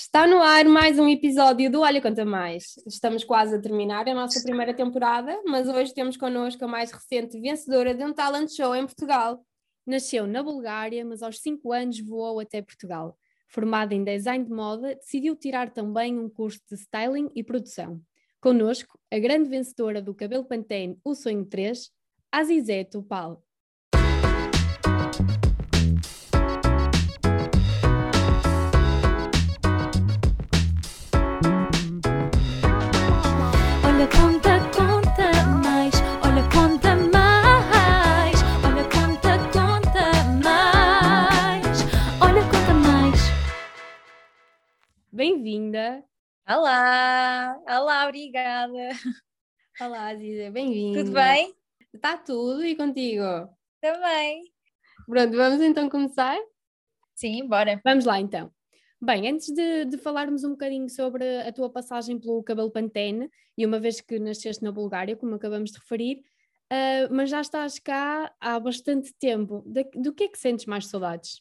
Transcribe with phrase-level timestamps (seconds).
[0.00, 2.76] Está no ar mais um episódio do Olha Conta Mais.
[2.86, 7.38] Estamos quase a terminar a nossa primeira temporada, mas hoje temos connosco a mais recente
[7.40, 9.44] vencedora de um talent show em Portugal.
[9.84, 13.18] Nasceu na Bulgária, mas aos 5 anos voou até Portugal.
[13.48, 18.00] Formada em design de moda, decidiu tirar também um curso de styling e produção.
[18.40, 21.90] Conosco, a grande vencedora do Cabelo Pantene O Sonho 3,
[22.30, 23.42] Azizé Tupal.
[49.80, 51.04] Olá, Azizé, bem-vinda.
[51.04, 51.54] Tudo bem?
[51.94, 53.22] Está tudo e contigo?
[53.80, 54.52] Também.
[55.06, 56.36] Pronto, vamos então começar?
[57.14, 57.80] Sim, bora.
[57.84, 58.50] Vamos lá então.
[59.00, 63.64] Bem, antes de, de falarmos um bocadinho sobre a tua passagem pelo cabelo Pantene, e
[63.64, 66.22] uma vez que nasceste na Bulgária, como acabamos de referir,
[66.70, 69.62] ah, mas já estás cá há bastante tempo.
[69.66, 71.40] Da- do que é que sentes mais saudades?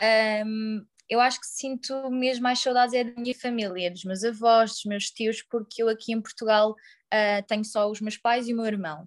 [0.00, 4.70] Ahm, eu acho que sinto mesmo mais saudades é da minha família, dos meus avós,
[4.70, 6.74] dos meus tios, porque eu aqui em Portugal
[7.10, 9.06] ah, tenho só os meus pais e o meu irmão.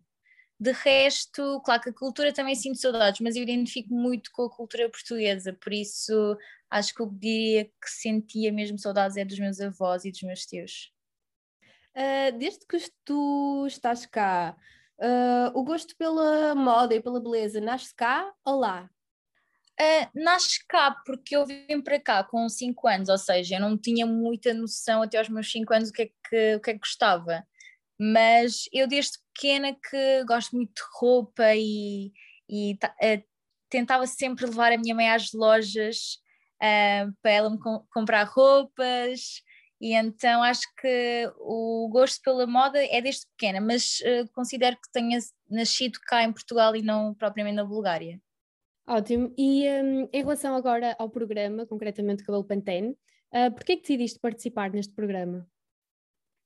[0.59, 4.49] De resto, claro que a cultura também sinto saudades, mas eu identifico muito com a
[4.49, 6.37] cultura portuguesa, por isso
[6.69, 10.45] acho que eu diria que sentia mesmo saudades é dos meus avós e dos meus
[10.45, 10.93] tios.
[11.95, 14.55] Ah, desde que tu estás cá,
[15.01, 18.89] ah, o gosto pela moda e pela beleza nasce cá ou lá?
[19.79, 23.77] Uh, nasce cá porque eu vim para cá com 5 anos, ou seja, eu não
[23.77, 26.73] tinha muita noção até aos meus 5 anos o que, é que, o que é
[26.73, 27.45] que gostava.
[27.99, 32.13] Mas eu desde pequena que gosto muito de roupa e,
[32.49, 33.23] e uh,
[33.69, 36.19] tentava sempre levar a minha mãe às lojas
[36.63, 39.43] uh, para ela me com- comprar roupas.
[39.81, 43.99] E então acho que o gosto pela moda é desde pequena, mas
[44.33, 45.19] considero que tenha
[45.50, 48.21] nascido cá em Portugal e não propriamente na Bulgária.
[48.88, 49.34] Ótimo.
[49.38, 52.96] E hum, em relação agora ao programa, concretamente o Cabelo Pantene,
[53.34, 55.47] uh, porquê é que decidiste participar neste programa?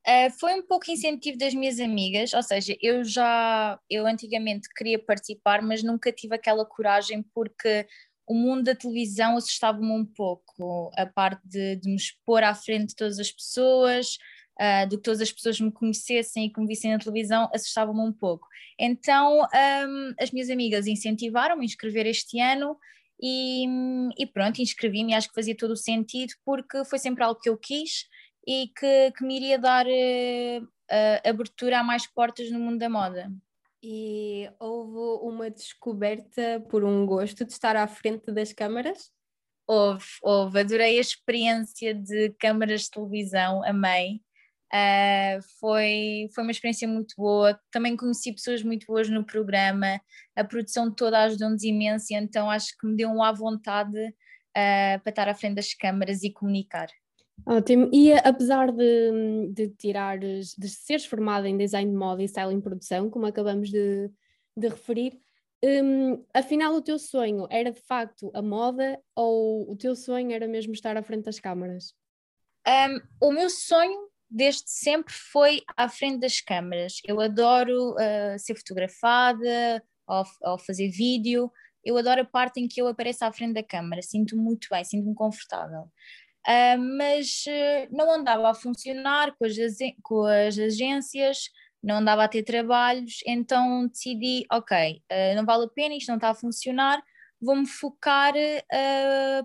[0.08, 4.98] Uh, foi um pouco incentivo das minhas amigas, ou seja, eu já, eu antigamente queria
[4.98, 7.86] participar, mas nunca tive aquela coragem porque
[8.26, 12.90] o mundo da televisão assustava-me um pouco, a parte de, de me expor à frente
[12.90, 14.18] de todas as pessoas,
[14.59, 18.02] uh, de que todas as pessoas me conhecessem e que me vissem na televisão, assustava-me
[18.02, 18.47] um pouco.
[18.78, 22.78] Então, um, as minhas amigas incentivaram-me a inscrever este ano
[23.22, 23.66] e,
[24.18, 27.50] e pronto, inscrevi-me e acho que fazia todo o sentido porque foi sempre algo que
[27.50, 28.06] eu quis
[28.48, 32.90] e que, que me iria dar eh, a- abertura a mais portas no mundo da
[32.90, 33.31] moda.
[33.81, 39.12] E houve uma descoberta por um gosto de estar à frente das câmaras?
[39.68, 44.22] Houve, houve, adorei a experiência de câmaras de televisão, amei.
[44.72, 47.59] Ah, foi, foi uma experiência muito boa.
[47.72, 50.00] Também conheci pessoas muito boas no programa,
[50.35, 53.97] a produção toda ajudou-nos imenso, e então acho que me deu um à vontade
[54.56, 56.90] ah, para estar à frente das câmaras e comunicar.
[57.46, 57.90] Ótimo.
[57.94, 62.56] E eh, apesar de, de tirares, de seres formada em design de moda e styling
[62.56, 64.09] em produção, como acabamos de,
[64.56, 65.19] de referir,
[65.63, 70.47] hum, afinal o teu sonho era de facto a moda ou o teu sonho era
[70.47, 71.94] mesmo estar à frente das câmaras?
[72.68, 77.02] Um, o meu sonho desde sempre foi à frente das câmaras.
[77.06, 81.52] Eu adoro uh, ser fotografada ou, ou fazer vídeo.
[81.84, 84.02] Eu adoro a parte em que eu apareço à frente da câmara.
[84.02, 85.90] Sinto-me muito bem, sinto-me confortável.
[86.46, 89.56] Ah, mas eh, não andava a funcionar com as,
[90.04, 91.50] com as agências,
[91.84, 95.02] não andava a ter trabalhos, então decidi, ok,
[95.36, 97.02] não vale a pena, isto não está a funcionar,
[97.42, 98.34] vou-me focar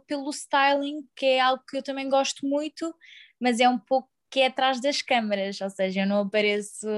[0.06, 2.94] pelo styling, que é algo que eu também gosto muito,
[3.40, 6.88] mas é um pouco que é atrás das câmaras, ou seja, eu não apareço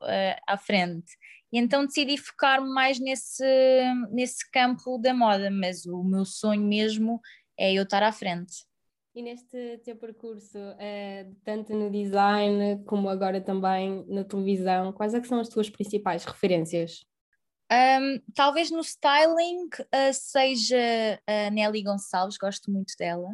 [0.00, 1.12] ah, à frente.
[1.52, 3.44] E então decidi focar-me mais nesse,
[4.10, 7.20] nesse campo da moda, mas o meu sonho mesmo
[7.58, 8.64] é eu estar à frente.
[9.14, 15.20] E neste teu percurso, eh, tanto no design como agora também na televisão, quais é
[15.20, 17.04] que são as tuas principais referências?
[17.70, 23.28] Um, talvez no styling uh, seja a Nelly Gonçalves, gosto muito dela.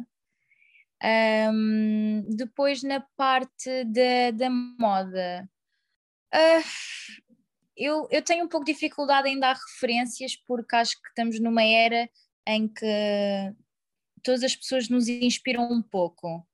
[1.01, 5.49] Um, depois na parte da, da moda,
[6.33, 6.63] uh,
[7.77, 11.63] eu, eu tenho um pouco de dificuldade em dar referências porque acho que estamos numa
[11.63, 12.09] era
[12.45, 12.85] em que
[14.21, 16.45] todas as pessoas nos inspiram um pouco.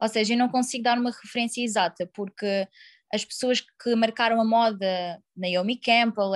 [0.00, 2.68] Ou seja, eu não consigo dar uma referência exata porque
[3.12, 6.32] as pessoas que marcaram a moda, Naomi Campbell,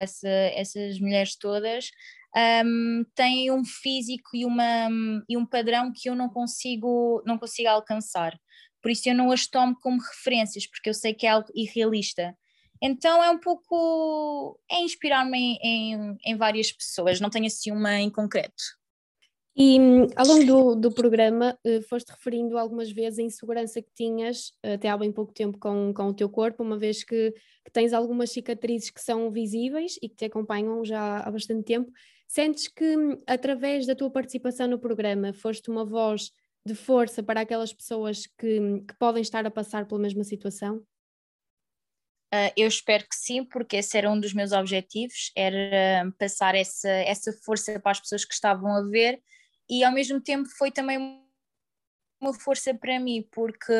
[0.00, 1.90] essa- essas mulheres todas,
[2.36, 4.88] um, têm um físico e, uma,
[5.28, 8.38] e um padrão que eu não consigo, não consigo alcançar.
[8.82, 12.36] Por isso eu não as tomo como referências, porque eu sei que é algo irrealista.
[12.82, 14.60] Então é um pouco.
[14.70, 18.62] é inspirar-me em, em, em várias pessoas, não tenho assim uma em concreto.
[19.56, 23.90] E hum, ao longo do, do programa eh, foste referindo algumas vezes a insegurança que
[23.94, 27.30] tinhas até há bem pouco tempo com, com o teu corpo, uma vez que,
[27.64, 31.92] que tens algumas cicatrizes que são visíveis e que te acompanham já há bastante tempo.
[32.26, 36.32] Sentes que hum, através da tua participação no programa foste uma voz
[36.66, 40.78] de força para aquelas pessoas que, hum, que podem estar a passar pela mesma situação?
[42.34, 46.88] Uh, eu espero que sim, porque esse era um dos meus objetivos, era passar essa,
[46.88, 49.22] essa força para as pessoas que estavam a ver
[49.68, 51.24] e ao mesmo tempo foi também
[52.20, 53.72] uma força para mim, porque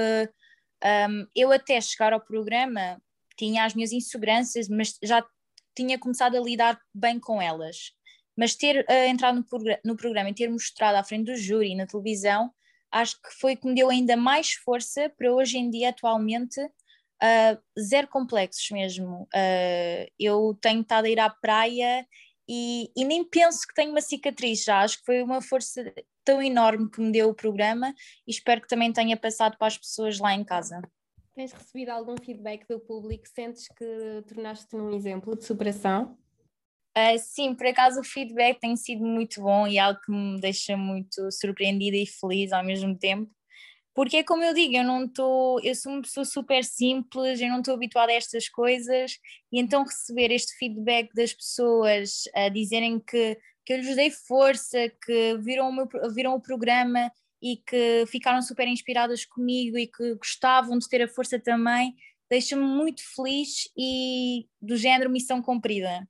[0.85, 3.01] um, eu até chegar ao programa
[3.37, 5.25] tinha as minhas inseguranças, mas já
[5.77, 7.93] tinha começado a lidar bem com elas.
[8.37, 11.75] Mas ter uh, entrado no, progr no programa e ter mostrado à frente do júri
[11.75, 12.53] na televisão,
[12.91, 17.81] acho que foi que me deu ainda mais força para hoje em dia, atualmente, uh,
[17.81, 19.23] zero complexos mesmo.
[19.35, 22.07] Uh, eu tenho estado a ir à praia
[22.49, 24.81] e, e, nem penso que tenho uma cicatriz já.
[24.81, 25.93] Acho que foi uma força
[26.25, 27.95] tão enorme que me deu o programa
[28.27, 30.81] e espero que também tenha passado para as pessoas lá em casa.
[31.35, 33.27] Tens recebido algum feedback do público?
[33.29, 36.17] Sentes que tornaste-te um exemplo de superação?
[36.97, 40.41] Uh, sim, por acaso o feedback tem sido muito bom e é algo que me
[40.41, 43.29] deixa muito surpreendida e feliz ao mesmo tempo.
[43.95, 47.49] Porque é como eu digo, eu não estou, eu sou uma pessoa super simples, eu
[47.49, 49.19] não estou habituada a estas coisas,
[49.53, 54.91] e então receber este feedback das pessoas a dizerem que, que eu lhes dei força,
[55.05, 57.11] que viram o, meu, viram o programa
[57.41, 61.95] e que ficaram super inspiradas comigo e que gostavam de ter a força também,
[62.29, 66.09] deixa-me muito feliz e do género missão cumprida.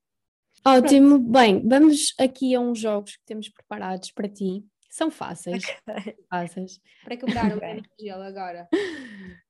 [0.65, 4.65] Ótimo, bem, vamos aqui a uns jogos que temos preparados para ti.
[4.95, 5.65] São fáceis.
[5.91, 6.17] Okay.
[6.31, 6.81] fáceis.
[7.03, 7.83] Para quebrar o okay.
[8.01, 8.69] gelo agora.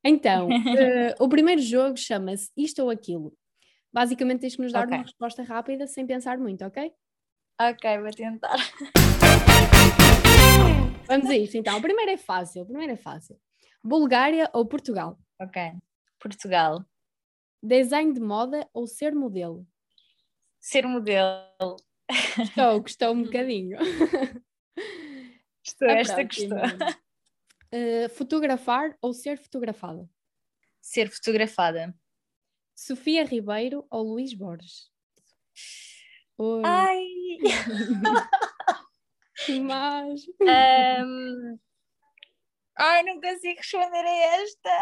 [0.03, 3.37] Então, uh, o primeiro jogo chama-se Isto ou Aquilo.
[3.93, 4.97] Basicamente tens que nos dar okay.
[4.97, 6.91] uma resposta rápida sem pensar muito, ok?
[7.61, 8.57] Ok, vou tentar.
[11.07, 11.77] Vamos a isto então.
[11.77, 12.63] O primeiro é fácil.
[12.63, 13.39] O primeiro é fácil.
[13.83, 15.19] Bulgária ou Portugal?
[15.39, 15.61] Ok.
[16.19, 16.83] Portugal.
[17.63, 19.67] Design de moda ou ser modelo?
[20.59, 21.77] Ser modelo.
[22.39, 23.77] Estou, gostou um bocadinho.
[25.65, 26.59] Estou, esta gostou.
[27.75, 30.09] Uh, fotografar ou ser fotografada?
[30.81, 31.93] Ser fotografada.
[32.73, 34.93] Sofia Ribeiro ou Luís Borges?
[36.39, 36.63] Oi.
[36.65, 37.05] Ai!
[39.45, 40.25] que mais?
[40.41, 41.59] Um...
[42.79, 44.81] Ai, não consigo responder a esta.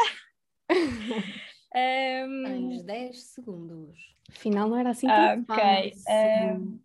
[2.27, 2.45] um...
[2.45, 3.97] Tens 10 segundos.
[4.29, 5.95] Afinal, não era assim tão Ok.
[6.11, 6.79] Um...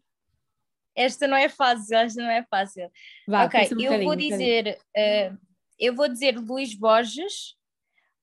[0.97, 2.89] Esta não é fácil, esta não é fácil.
[3.27, 5.37] Vá, ok, um eu vou dizer, uh,
[5.79, 7.55] eu vou dizer Luís Borges,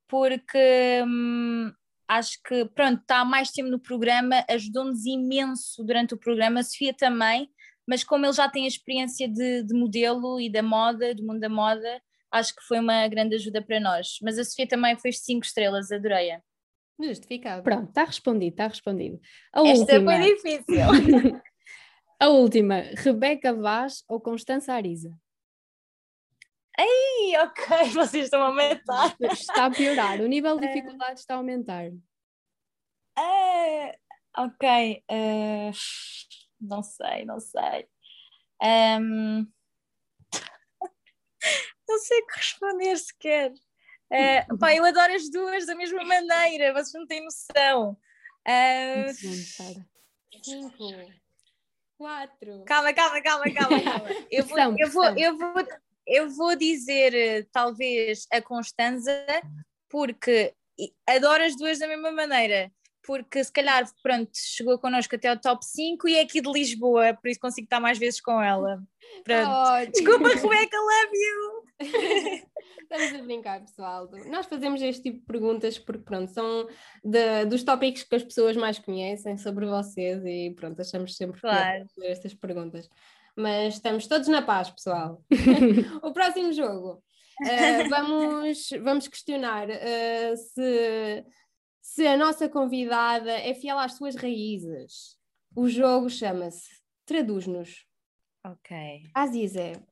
[0.08, 1.72] porque hum,
[2.08, 6.64] acho que, pronto, está há mais tempo no programa, ajudou-nos imenso durante o programa, a
[6.64, 7.48] Sofia também,
[7.86, 11.38] mas como ele já tem a experiência de, de, modelo e da moda, do mundo
[11.38, 14.18] da moda, acho que foi uma grande ajuda para nós.
[14.20, 16.40] Mas a Sofia também fez cinco estrelas, adorei-a.
[17.00, 17.62] Justificado.
[17.62, 19.20] Pronto, está respondido, está respondido.
[19.52, 20.16] A Esta última...
[20.16, 21.42] foi difícil.
[22.20, 25.12] A última, Rebeca Vaz ou Constança Ariza?
[26.78, 29.16] Ei, ok, vocês estão a aumentar.
[29.20, 30.72] Está a piorar, o nível de é.
[30.72, 31.88] dificuldade está a aumentar.
[33.16, 33.92] Uh,
[34.38, 35.70] ok, uh,
[36.60, 37.88] não sei, não sei.
[38.62, 39.46] Um,
[41.88, 43.52] não sei o que responder sequer.
[44.10, 47.96] Uh, pá, eu adoro as duas da mesma maneira, vocês não têm noção.
[48.46, 49.86] Uh, segundo,
[50.42, 51.23] Cinco
[52.04, 52.64] quatro.
[52.66, 53.82] Calma, calma, calma, calma.
[53.82, 54.08] calma.
[54.30, 55.66] Eu, vou, eu, vou, eu, vou,
[56.06, 59.10] eu vou dizer eh, talvez a Constanza,
[59.88, 60.52] porque
[61.06, 62.70] adoro as duas da mesma maneira.
[63.06, 67.14] Porque se calhar, pronto, chegou connosco até o top 5 e é aqui de Lisboa,
[67.14, 68.82] por isso consigo estar mais vezes com ela.
[69.22, 69.50] Pronto.
[69.50, 71.53] Oh, Desculpa, Rebeca, love you!
[72.82, 74.08] Estamos a brincar, pessoal.
[74.26, 76.66] Nós fazemos este tipo de perguntas porque, pronto, são
[77.02, 81.86] de, dos tópicos que as pessoas mais conhecem sobre vocês e, pronto, achamos sempre claro.
[81.94, 82.88] fazer estas perguntas.
[83.36, 85.24] Mas estamos todos na paz, pessoal.
[86.02, 87.02] o próximo jogo.
[87.42, 91.24] Uh, vamos, vamos questionar uh, se,
[91.80, 95.16] se a nossa convidada é fiel às suas raízes.
[95.56, 97.86] O jogo chama-se Traduz-nos.
[98.46, 99.02] Ok.
[99.14, 99.82] Azize,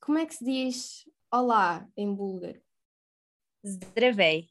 [0.00, 1.04] como é que se diz
[1.38, 2.58] Olá, em búlgaro.
[3.62, 4.48] Zdravei.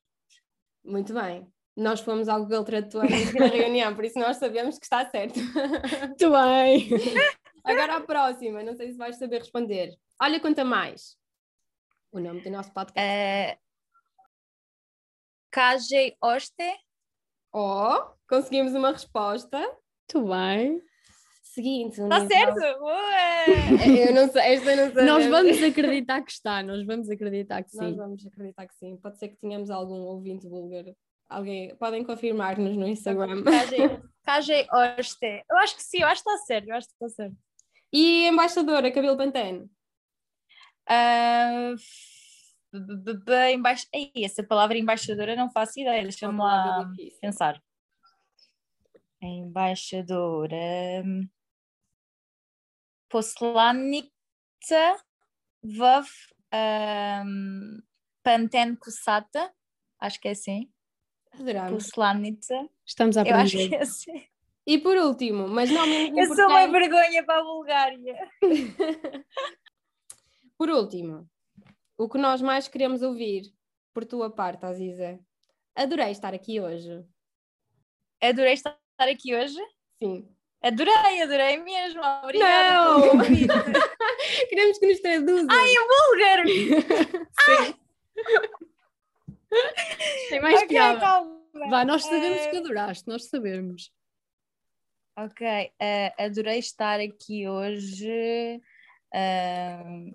[0.84, 1.52] Muito bem.
[1.76, 3.06] Nós fomos ao Google Tradutor
[3.40, 5.40] na reunião, por isso nós sabemos que está certo.
[6.06, 6.88] Muito bem.
[7.66, 9.98] Agora a próxima, não sei se vais saber responder.
[10.22, 11.18] Olha, conta mais.
[12.12, 13.02] O nome do nosso podcast.
[13.02, 13.58] Eh,
[15.50, 16.72] KJ Oste.
[17.52, 19.58] Oh, conseguimos uma resposta.
[19.58, 20.84] Muito bem.
[21.56, 22.80] Seguinte, Está Tá certo?
[22.80, 23.46] Boa!
[24.08, 25.04] Eu não sei, esta não sei.
[25.06, 27.96] Nós vamos acreditar que está, nós vamos acreditar que Nós sim.
[27.96, 28.98] vamos acreditar que sim.
[28.98, 30.94] Pode ser que tenhamos algum ouvinte búlgaro.
[31.30, 33.42] Alguém, podem confirmar-nos no Instagram.
[33.44, 34.68] KJ, KJ
[35.00, 35.44] Oste.
[35.50, 36.68] Eu acho que sim, eu acho que está certo.
[36.70, 37.36] Eu acho que está certo.
[37.94, 39.66] E embaixadora, cabelo pantene.
[40.88, 41.74] Ah,
[42.74, 43.88] b- b- b- embaix...
[43.94, 46.04] Ei, essa palavra embaixadora não faço ideia.
[46.04, 47.20] Deixa-me lá difícil.
[47.22, 47.62] pensar.
[49.22, 51.04] Embaixadora.
[53.10, 54.08] Poslannica
[55.64, 56.06] в
[56.54, 57.82] um,
[58.24, 59.54] Panten Kusata.
[60.00, 60.72] Acho que é assim.
[61.34, 61.86] Adoramos.
[61.86, 62.70] Poslannica.
[62.86, 63.70] Estamos a Eu acho aprender.
[63.70, 64.28] que é assim.
[64.68, 68.32] E por último, mas não menos Eu sou uma importante, vergonha para a Bulgária.
[70.58, 71.30] por último,
[71.98, 73.44] o que nós mais queremos ouvir
[73.94, 75.20] por tua parte, Aziza.
[75.76, 77.06] Adorei estar aqui hoje.
[78.22, 79.60] Adorei estar aqui hoje.
[80.02, 80.35] Sim.
[80.66, 82.02] Adorei, adorei mesmo.
[82.24, 83.20] Obrigada Não!
[84.50, 85.48] Queremos que nos traduzam.
[85.48, 86.44] Búlgaro!
[90.30, 91.00] Tem mais Ok, piada.
[91.00, 91.36] calma.
[91.70, 93.92] Vá, nós sabemos Eh, que adoraste, nós sabemos.
[95.18, 95.48] Ok,
[95.80, 98.62] eh, adorei estar aqui hoje.
[99.14, 100.12] Uh,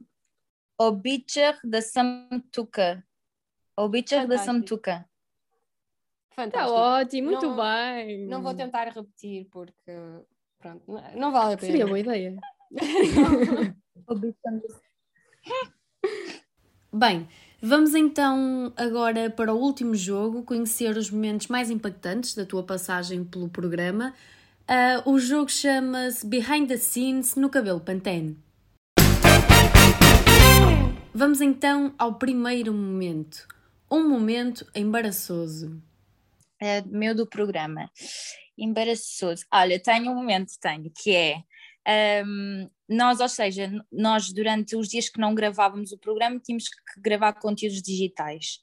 [0.78, 3.02] Obicher da Samtuca.
[3.76, 4.44] Obicher da Fantástico.
[4.44, 5.08] Samtuca.
[6.30, 6.74] Está Fantástico.
[6.78, 8.26] ótimo, muito Não- bem.
[8.26, 9.90] Não vou tentar repetir porque,
[10.60, 11.72] pronto, não- não vale a pena.
[11.72, 12.36] Seria boa ideia.
[16.92, 17.28] Bem,
[17.62, 23.24] vamos então agora para o último jogo, conhecer os momentos mais impactantes da tua passagem
[23.24, 24.14] pelo programa.
[24.66, 28.36] Ah, o jogo chama-se Behind the Scenes no Cabelo Pantene.
[31.14, 33.46] Vamos então ao primeiro momento.
[33.90, 35.80] Um momento embaraçoso.
[36.62, 37.90] Eh, meu do programa.
[38.60, 39.44] Embaraçoso.
[39.52, 41.42] Olha, tenho um momento, tenho, que é.
[41.86, 47.00] ehm, nós, ou seja, nós durante os dias que não gravávamos o programa tínhamos que
[47.00, 48.58] gravar conteúdos digitais.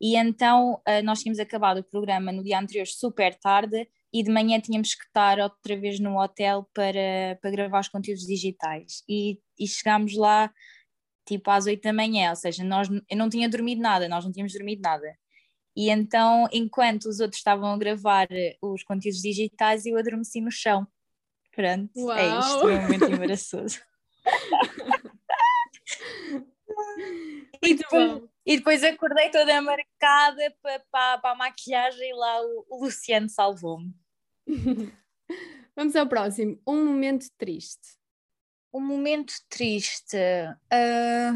[0.00, 4.30] E então eh, nós tínhamos acabado o programa no dia anterior super tarde e de
[4.32, 9.02] manhã tínhamos que estar outra vez no hotel para, para gravar os conteúdos digitais.
[9.08, 10.52] E, e chegámos lá
[11.26, 14.32] tipo às oito da manhã, ou seja, nós, eu não tinha dormido nada, nós não
[14.32, 15.16] tínhamos dormido nada.
[15.74, 20.50] E então, enquanto os outros estavam a gravar eh, os conteúdos digitais, eu adormeci no
[20.50, 20.86] chão.
[21.54, 22.70] Pronto, é isto, Uau!
[22.70, 23.80] é um momento embaraçoso.
[27.62, 32.42] e, Muito depois, e depois acordei toda marcada para, para, para a maquilhagem e lá
[32.42, 33.94] o, o Luciano salvou-me.
[35.74, 36.60] Vamos ao próximo.
[36.66, 37.96] Um momento triste.
[38.72, 40.16] Um momento triste.
[40.70, 41.34] ah,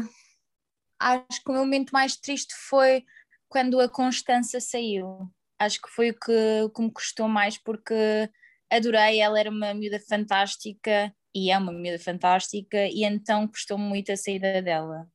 [0.99, 3.03] acho que o meu momento mais triste foi
[3.49, 5.29] quando a Constança saiu.
[5.59, 8.29] Acho que foi o que, o que me custou mais porque
[8.69, 14.11] adorei, ela era uma miúda fantástica e é uma miúda fantástica e então custou-me muito
[14.11, 15.09] a saída dela.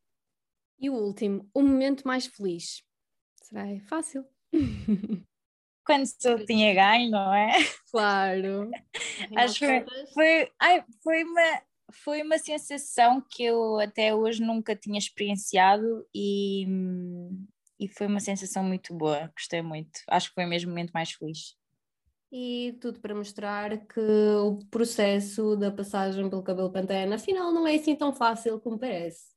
[0.80, 2.82] E o último, um momento mais feliz.
[3.42, 4.24] Será é fácil?
[5.84, 7.52] Quando eu tinha ganho, não é?
[7.90, 8.70] Claro.
[9.36, 9.84] Acho que
[10.14, 11.62] Foi, ai, foi, uma,
[11.92, 17.46] foi uma sensação que eu até hoje nunca tinha experienciado e, hum,
[17.82, 20.00] e foi uma sensação muito boa, gostei muito.
[20.08, 21.56] Acho que foi mesmo o momento mais feliz.
[22.30, 27.74] E tudo para mostrar que o processo da passagem pelo cabelo pantene afinal não é
[27.74, 29.32] assim tão fácil como parece.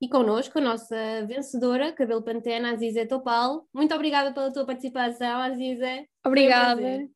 [0.00, 0.96] E connosco a nossa
[1.26, 3.68] vencedora, cabelo pantene, Aziza Topal.
[3.74, 6.06] Muito obrigada pela tua participação, Aziza.
[6.24, 7.08] Obrigada.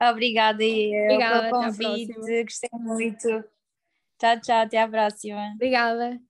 [0.00, 3.28] Obrigada, eu, Obrigada, pelo convite, gostei muito.
[4.18, 5.52] Tchau, tchau, até à próxima.
[5.54, 6.20] Obrigada.